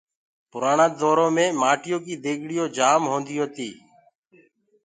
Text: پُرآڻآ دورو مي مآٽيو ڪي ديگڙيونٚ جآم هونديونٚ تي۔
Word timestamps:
پُرآڻآ 0.51 0.87
دورو 0.99 1.27
مي 1.35 1.45
مآٽيو 1.61 1.97
ڪي 2.05 2.15
ديگڙيونٚ 2.23 2.73
جآم 2.77 3.01
هونديونٚ 3.11 3.53
تي۔ 3.55 3.69